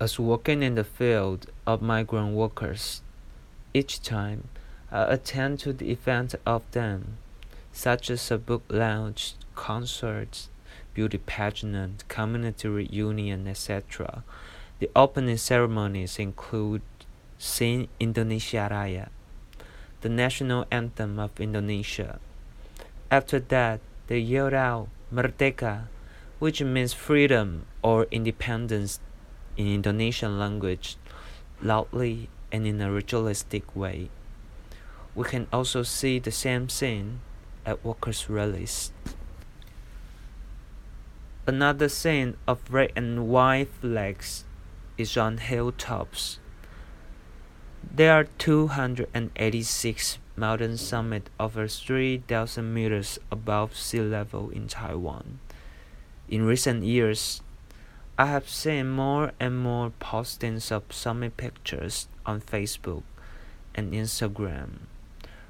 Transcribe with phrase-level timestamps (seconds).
[0.00, 3.02] as working in the field of migrant workers.
[3.74, 4.48] Each time
[4.90, 7.18] I attend to the event of them,
[7.70, 10.48] such as a book launch, concerts,
[10.94, 14.24] beauty pageant, community reunion, etc.
[14.78, 16.82] The opening ceremonies include
[17.38, 19.08] Sing Indonesia Raya,
[20.00, 22.18] the national anthem of Indonesia.
[23.10, 25.84] After that, they yelled out Merdeka,
[26.38, 28.98] which means freedom or independence
[29.60, 30.96] in Indonesian language,
[31.62, 34.08] loudly and in a ritualistic way.
[35.14, 37.20] We can also see the same scene
[37.66, 38.92] at workers' rallies.
[41.46, 44.44] Another scene of red and white flags
[44.96, 46.38] is on hilltops.
[47.82, 55.40] There are 286 mountain summits over 3,000 meters above sea level in Taiwan.
[56.28, 57.42] In recent years,
[58.20, 63.02] I have seen more and more postings of summit pictures on Facebook
[63.74, 64.80] and Instagram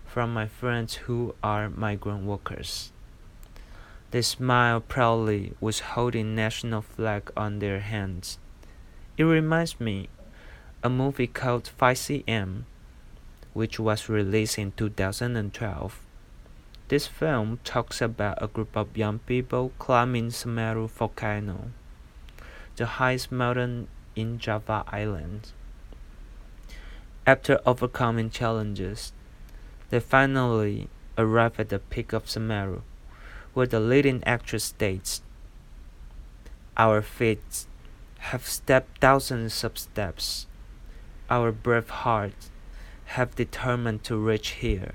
[0.07, 2.93] from my friends who are migrant workers.
[4.13, 8.39] They smile proudly with holding national flag on their hands.
[9.17, 10.09] It reminds me
[10.85, 12.63] a movie called 5cm,
[13.53, 15.99] which was released in 2012.
[16.87, 21.73] This film talks about a group of young people climbing Semeru volcano,
[22.77, 25.53] the highest mountain in Java Island.
[27.27, 29.13] After overcoming challenges,
[29.91, 32.83] they finally arrive at the peak of Semeru
[33.53, 35.23] where the leading actress states,
[36.77, 37.67] Our feet
[38.19, 40.47] have stepped thousands of steps.
[41.29, 42.51] Our brave hearts
[43.17, 44.95] have determined to reach here.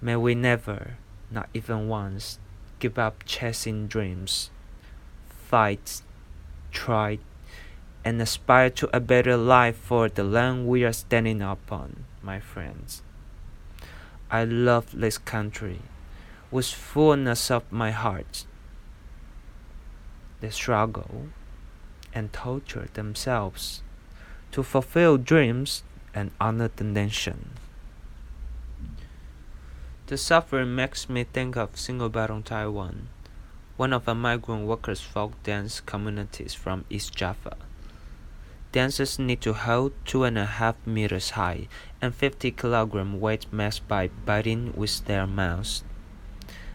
[0.00, 0.96] May we never,
[1.30, 2.38] not even once,
[2.80, 4.50] give up chasing dreams,
[5.28, 6.02] fight,
[6.72, 7.18] try,
[8.04, 13.02] and aspire to a better life for the land we are standing upon, my friends.
[14.30, 15.82] I love this country
[16.50, 18.44] with fullness of my heart.
[20.40, 21.28] They struggle
[22.14, 23.82] and torture themselves
[24.50, 25.82] to fulfill dreams
[26.14, 27.50] and honor the nation.
[30.06, 33.08] The suffering makes me think of Singo Barong Taiwan,
[33.76, 37.56] one of the migrant workers' folk dance communities from East Java.
[38.72, 41.68] Dancers need to hold two and a half meters high
[42.00, 45.84] and 50 kilogram weight mass by biting with their mouths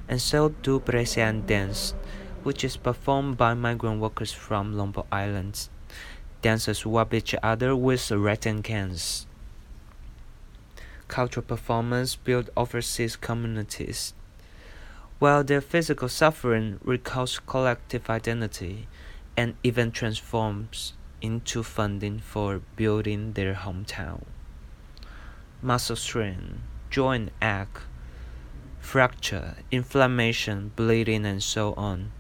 [0.07, 1.94] and so do Peresean dance,
[2.44, 5.69] which is performed by migrant workers from Lombok Islands.
[6.41, 9.28] Dancers swap each other with rattan cans.
[11.07, 14.13] Cultural performance build overseas communities.
[15.19, 18.88] While their physical suffering recalls collective identity
[19.35, 24.23] and even transforms into funding for building their hometown.
[25.59, 26.61] Muscle strain,
[26.91, 27.81] joint ache,
[28.79, 32.11] fracture, inflammation, bleeding, and so on.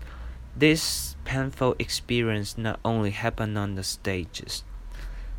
[0.55, 4.63] This painful experience not only happen on the stages,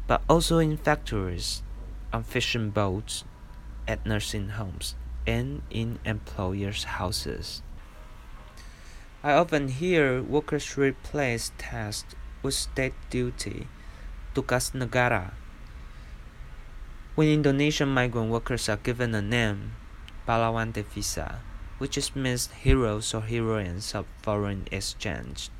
[0.06, 1.62] but also in factories,
[2.12, 3.24] on fishing boats,
[3.88, 4.94] at nursing homes,
[5.28, 7.60] and in employers' houses.
[9.20, 13.68] I often hear workers replace tasks with state duty,
[14.32, 15.36] tugas negara.
[17.14, 19.76] When Indonesian migrant workers are given a name,
[20.24, 21.44] Pahlawan Devisa,
[21.76, 25.50] which means heroes or heroines of foreign exchange.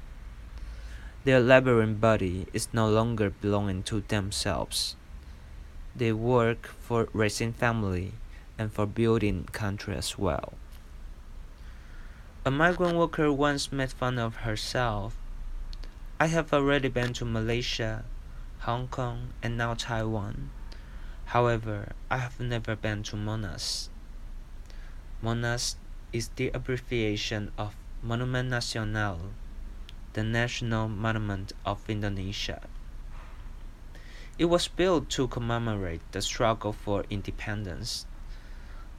[1.25, 4.97] Their laboring body is no longer belonging to themselves.
[5.95, 8.15] They work for raising family
[8.58, 10.54] and for building country as well.
[12.44, 15.16] A migrant worker once made fun of herself.
[16.19, 18.04] I have already been to Malaysia,
[18.60, 20.50] Hong Kong, and now Taiwan.
[21.26, 23.88] However, I have never been to Monas.
[25.22, 25.76] Monas
[26.12, 29.19] is the abbreviation of Monument Nasional,
[30.14, 32.62] the national monument of Indonesia.
[34.38, 38.06] It was built to commemorate the struggle for independence.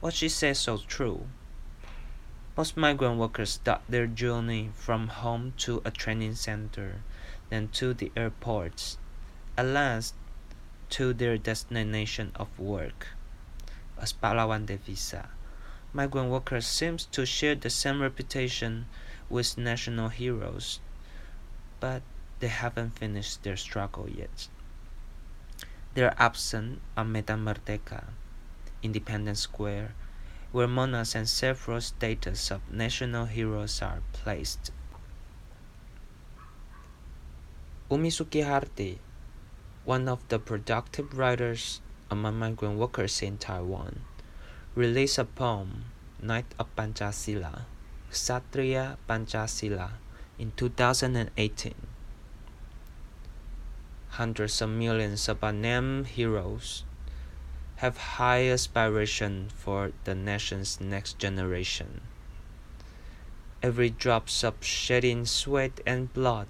[0.00, 1.28] What she says so true.
[2.56, 7.02] Most migrant workers start their journey from home to a training center,
[7.48, 8.98] then to the airports,
[9.56, 10.14] at last
[10.90, 13.08] to their destination of work,
[13.98, 15.28] as Pahlawan de Devisa
[15.92, 18.86] migrant workers seem to share the same reputation
[19.28, 20.80] with national heroes,
[21.80, 22.02] but
[22.38, 24.48] they haven't finished their struggle yet.
[25.94, 28.04] They're absent on Medan Merdeka,
[28.82, 29.94] Independence Square,
[30.52, 34.72] where monas and several statues of national heroes are placed.
[37.90, 38.98] Umi Sukiharti,
[39.84, 41.80] one of the productive writers
[42.10, 44.00] among migrant workers in Taiwan,
[44.74, 45.86] released a poem,
[46.22, 47.66] Knight of Pancasila,
[48.10, 49.90] Ksatria Pancasila,
[50.38, 51.74] in 2018.
[54.10, 56.84] Hundreds of millions of unnamed heroes
[57.80, 62.02] have high aspiration for the nation's next generation.
[63.62, 66.48] Every drop of shedding sweat and blood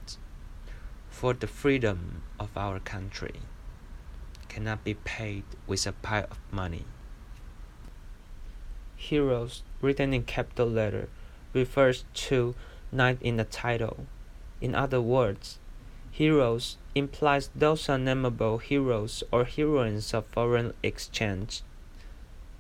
[1.08, 3.42] for the freedom of our country
[4.48, 6.84] cannot be paid with a pile of money.
[8.96, 11.08] Heroes, written in capital letter,
[11.52, 12.56] refers to
[12.90, 14.06] knight in the title.
[14.60, 15.60] In other words,
[16.10, 21.62] heroes implies those unnameable heroes or heroines of foreign exchange.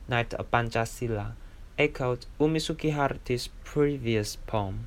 [0.08, 1.32] Knight of Pancasila
[1.78, 4.86] echoed Umi Sukiharti's previous poem,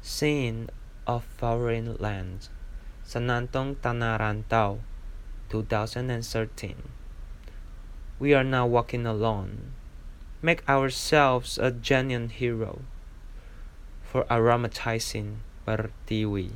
[0.00, 0.68] Singing
[1.06, 2.48] of Foreign Lands,
[3.06, 4.78] Senandung Tanah Rantau,
[5.50, 6.76] 2013.
[8.18, 9.74] We are now walking alone.
[10.40, 12.82] Make ourselves a genuine hero
[14.02, 16.52] for aromatizing Pertiwi.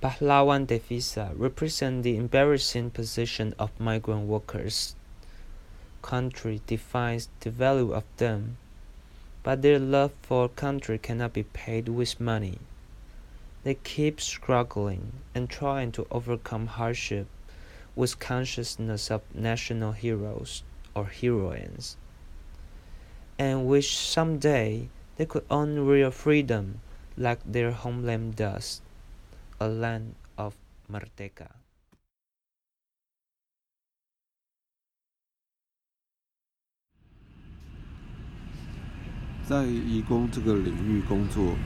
[0.00, 4.94] Pahlawan Devisa represent the embarrassing position of migrant workers.
[6.02, 8.58] Country defines the value of them,
[9.42, 12.60] but their love for country cannot be paid with money.
[13.64, 17.26] They keep struggling and trying to overcome hardship
[17.96, 20.62] with consciousness of national heroes
[20.94, 21.96] or heroines,
[23.36, 26.82] and wish someday they could own real freedom
[27.16, 28.80] like their homeland does.
[29.60, 30.54] A land of
[30.88, 31.48] Merdeka。
[39.44, 41.56] 在义工这个领域工作，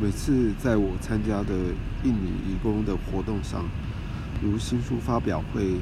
[0.00, 1.52] 每次在我参加的
[2.04, 3.68] 印尼义工的活动上，
[4.40, 5.80] 如新书发表会、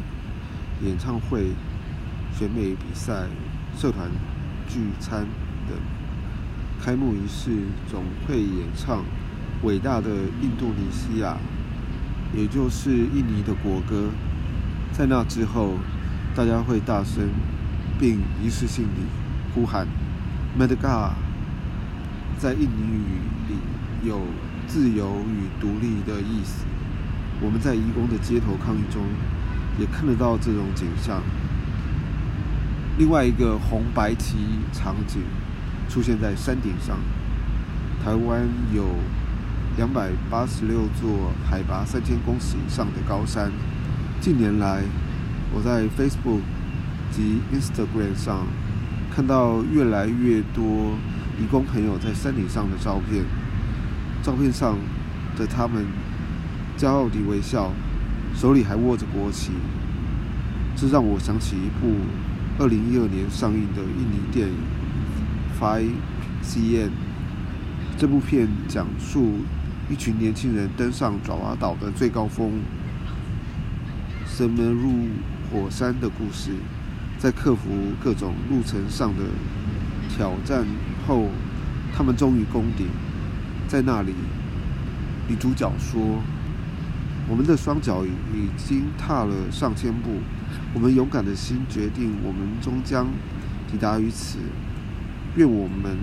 [0.81, 1.53] 演唱会、
[2.33, 3.29] 选美比赛、
[3.77, 4.11] 社团
[4.67, 5.27] 聚餐
[5.69, 5.79] 等，
[6.81, 7.51] 开幕仪式
[7.91, 9.05] 总会演唱。
[9.65, 10.11] 伟大的
[10.43, 11.39] 印度尼西亚，
[12.37, 14.11] 也就是印尼的国歌，
[14.93, 15.79] 在那之后，
[16.37, 17.31] 大家会大声
[17.99, 19.01] 并仪式性地
[19.55, 19.87] 呼喊
[20.59, 21.13] “Merdeka”。
[22.39, 23.01] 在印尼语
[23.49, 24.21] 里有
[24.67, 26.67] 自由与独立的意思。
[27.41, 29.03] 我们在移工的街头抗议中，
[29.79, 31.23] 也看得到这种景象。
[32.99, 34.37] 另外一个红白旗
[34.75, 35.23] 场景
[35.89, 36.99] 出现在山顶上，
[38.05, 38.85] 台湾有。
[39.77, 43.51] 两百八十六座海拔三千公尺以上的高山。
[44.21, 44.85] 近年来，
[45.53, 46.43] 我在 Facebook
[47.11, 48.47] 及 Instagram 上
[49.13, 50.95] 看到越来越多
[51.41, 53.25] 义工朋友在山顶上的照片。
[54.23, 54.79] 照片上
[55.37, 55.85] 的他们
[56.79, 57.73] 骄傲地微笑，
[58.33, 59.51] 手里还握着国旗。
[60.77, 61.97] 这让我想起一部
[62.61, 64.55] 二零一二年上映的印尼电影
[65.61, 65.91] 《Five
[66.45, 66.87] CN》。
[67.99, 69.41] 这部片讲述。
[69.91, 72.53] 一群年轻人登上爪哇岛的最高峰——
[74.27, 74.91] 神门入
[75.53, 76.53] 火山的故事，
[77.19, 77.69] 在克服
[78.03, 79.25] 各种路程上的
[80.09, 80.65] 挑战
[81.07, 81.29] 后，
[81.95, 82.87] 他们终于攻顶。
[83.69, 84.15] 在那里，
[85.29, 86.23] 女主角说
[87.29, 90.21] ：“我们的双脚已经踏了上千步，
[90.73, 93.07] 我们勇敢的心决定，我们终将
[93.71, 94.39] 抵达于此。
[95.37, 95.97] 愿我们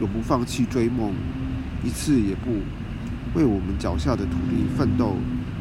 [0.00, 1.12] 永不放弃追梦，
[1.84, 2.62] 一次也不。”
[3.36, 5.18] 为我们脚下的土地奋斗、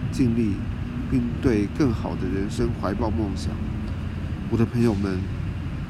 [0.10, 0.54] 尽力，
[1.12, 3.52] 并对更好的人生怀抱梦想。
[4.50, 5.20] 我的朋友们，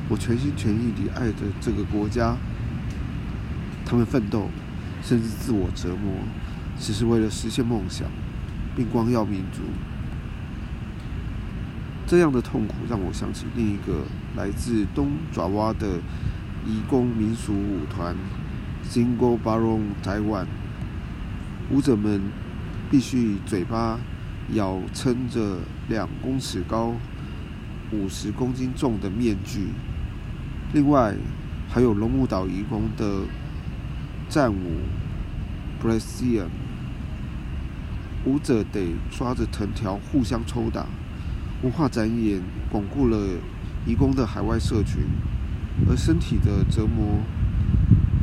[0.09, 2.35] 我全心全意地爱着这个国家。
[3.85, 4.49] 他们奋斗，
[5.03, 6.11] 甚至自我折磨，
[6.79, 8.07] 只是为了实现梦想，
[8.75, 9.61] 并光耀民族。
[12.07, 15.99] 这样的痛苦让我想起另一个来自东爪哇的
[16.65, 18.15] 移工民俗舞团
[18.89, 20.47] ——Single Barong Taiwan。
[21.71, 22.21] 舞者们
[22.91, 23.99] 必须以嘴巴
[24.53, 25.57] 咬撑着
[25.89, 26.93] 两公尺高、
[27.91, 29.69] 五十公斤重的面具。
[30.73, 31.15] 另外，
[31.67, 33.21] 还有龙目岛移工的
[34.29, 34.81] 战舞
[35.81, 36.47] （Brazilian）。
[38.25, 40.85] 舞者得抓着藤条互相抽打。
[41.63, 42.41] 文化展演
[42.71, 43.17] 巩固了
[43.87, 45.01] 移工的海外社群，
[45.89, 47.21] 而身体的折磨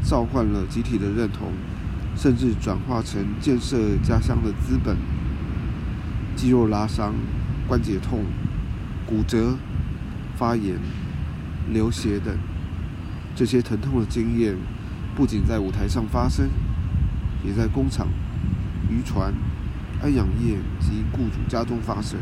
[0.05, 1.53] 召唤了集体的认同。
[2.23, 4.97] 甚至转化成建设家乡的资本。
[6.37, 7.13] 肌肉拉伤、
[7.67, 8.27] 关节痛、
[9.05, 9.57] 骨折、
[10.37, 10.79] 发炎、
[11.73, 12.33] 流血等，
[13.35, 14.55] 这些疼痛的经验，
[15.17, 16.49] 不仅在舞台上发生，
[17.45, 18.07] 也在工厂、
[18.89, 19.35] 渔船、
[20.01, 22.21] 安养业及雇主家中发生。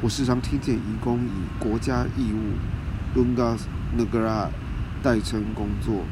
[0.00, 3.60] 我时常听见义工以国家义务 （Lungas
[3.96, 4.48] Negara）
[5.04, 6.02] 代称工作。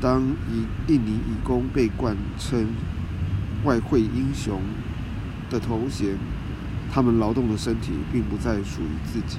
[0.00, 2.68] 当印印尼义工被冠称
[3.64, 4.60] “外汇英雄”
[5.50, 6.16] 的头衔，
[6.90, 9.38] 他们劳动的身体并不再属于自己。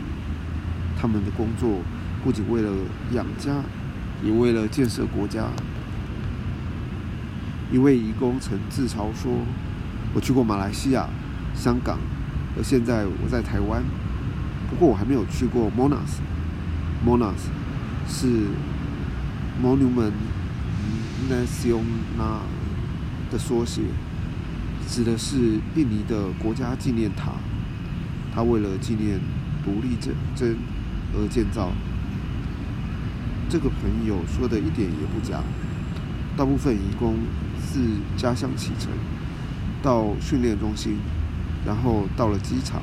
[1.00, 1.80] 他们的工作
[2.24, 2.70] 不仅为了
[3.12, 3.64] 养家，
[4.24, 5.48] 也为了建设国家。
[7.72, 9.32] 一位义工曾自嘲说
[10.14, 11.10] ：“我去过马来西亚、
[11.56, 11.98] 香港。”
[12.56, 13.82] 而现在我在台湾，
[14.70, 16.20] 不过我还没有去过 Monas。
[17.04, 17.48] Monas
[18.08, 18.28] 是
[19.64, 20.12] Monument
[21.30, 22.42] Nasional
[23.32, 23.82] 的缩写，
[24.88, 27.34] 指的是印尼的国家纪念塔。
[28.34, 29.20] 它为了纪念
[29.64, 30.56] 独立战争
[31.14, 31.72] 而建造。
[33.50, 35.44] 这个朋友说的一点也不假。
[36.38, 37.18] 大部分移工
[37.60, 37.80] 自
[38.16, 38.90] 家乡启程，
[39.84, 40.98] 到训练中心。
[41.64, 42.82] 然后到了机场，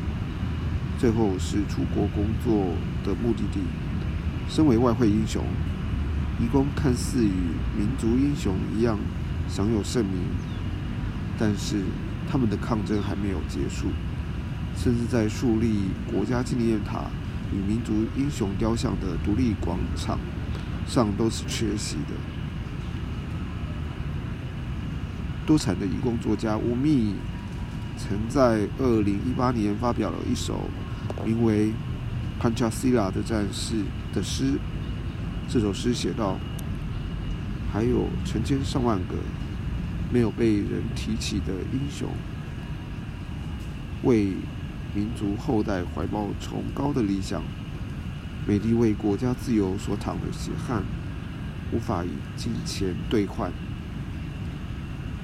[0.99, 3.61] 最后是出国工作的目的地。
[4.49, 5.43] 身为外汇英雄，
[6.41, 7.33] 移工看似与
[7.77, 8.99] 民族英雄一样
[9.49, 10.23] 享有盛名，
[11.39, 11.83] 但是
[12.31, 13.89] 他们的抗争还没有结束，
[14.77, 17.07] 甚至在树立国家纪念塔
[17.53, 20.19] 与民族英雄雕像的独立广场
[20.87, 22.15] 上都是缺席的。
[25.45, 27.15] 多产的移工作家吴宓。
[28.01, 30.71] 曾在二零一八年发表了一首
[31.25, 31.73] 名为
[32.41, 33.75] 《Panchasila 的战士》
[34.15, 34.53] 的诗。
[35.51, 36.39] 这首诗写道
[37.73, 39.15] ：“还有成千上万个
[40.13, 42.07] 没有被人提起的英雄，
[44.03, 44.35] 为
[44.95, 47.43] 民族后代怀抱崇高的理想，
[48.47, 50.83] 美帝为国家自由所淌的血汗，
[51.73, 53.51] 无法以金钱兑换。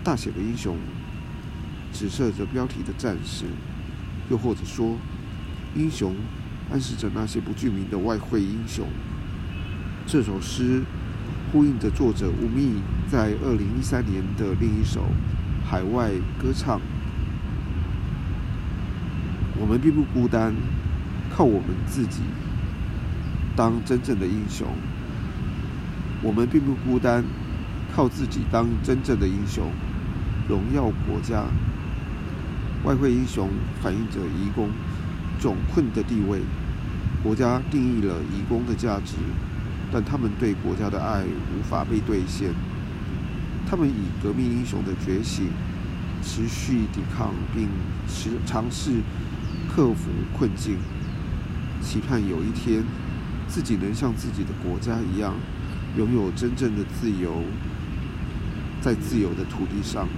[0.02, 0.78] 大写的英雄。”
[1.92, 3.44] 指涉着标题的战士，
[4.28, 4.96] 又或者说，
[5.76, 6.16] 英雄
[6.72, 8.84] 暗示着那些不具名的外汇英雄。
[10.06, 10.82] 这首诗
[11.50, 12.74] 呼应着作者吴宓
[13.08, 15.06] 在二零一三年的另一首
[15.64, 16.78] 海外歌唱。
[19.58, 20.54] 我们并不孤单，
[21.34, 22.20] 靠我们自己
[23.56, 24.66] 当真正的英雄。
[26.22, 27.24] 我们并不孤单，
[27.94, 29.70] 靠自己当真正的英雄，
[30.46, 31.44] 荣耀国家。
[32.84, 33.48] 外汇英雄
[33.82, 34.68] 反映着移工
[35.40, 36.42] 窘困的地位。
[37.22, 39.14] 国家定义了移工的价值，
[39.94, 42.50] 但他们对国家的爱无法被兑现。
[43.64, 45.46] 他们以革命英雄的觉醒，
[46.20, 47.68] 持续抵抗并
[48.08, 48.90] 持尝试
[49.68, 50.78] 克服困境，
[51.80, 52.82] 期盼有一天
[53.46, 55.36] 自己能像自己的国家一样，
[55.96, 57.44] 拥有真正的自由，
[58.80, 60.08] 在自由的土地上。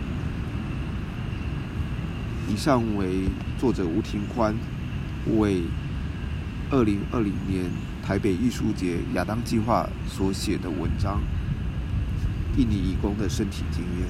[2.49, 3.25] 以上为
[3.59, 4.55] 作者吴庭宽
[5.37, 5.65] 为
[6.71, 7.71] 二零二零年
[8.07, 11.21] 台北艺术节亚当计划所写的文章
[12.57, 14.09] 《印尼义工的身体经验》。